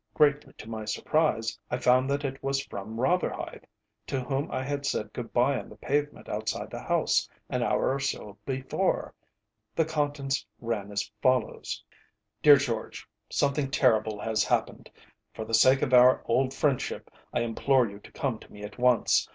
[0.15, 3.65] Greatly to my surprise I found that it was from Rotherhithe,
[4.07, 7.93] to whom I had said good bye on the pavement outside the house an hour
[7.93, 9.13] or so before.
[9.75, 11.83] The contents ran as follows:
[12.41, 14.89] DEAR GEORGE, Something terrible has happened.
[15.35, 18.79] For the sake of our old friendship I implore you to come to me at
[18.79, 19.29] once.